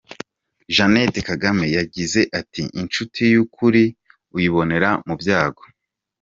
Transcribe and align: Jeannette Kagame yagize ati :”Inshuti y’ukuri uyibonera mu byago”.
Jeannette 0.75 1.19
Kagame 1.29 1.65
yagize 1.77 2.21
ati 2.39 2.61
:”Inshuti 2.81 3.21
y’ukuri 3.33 3.83
uyibonera 4.35 4.89
mu 5.07 5.15
byago”. 5.21 5.63